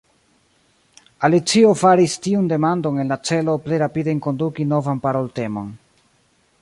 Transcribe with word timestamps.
Alicio 1.27 1.73
faris 1.81 2.15
tiun 2.27 2.47
demandon 2.53 2.97
en 3.03 3.13
la 3.15 3.17
celo 3.31 3.55
plej 3.67 3.79
rapide 3.85 4.13
enkonduki 4.17 4.67
novan 4.73 5.03
paroltemon. 5.05 5.69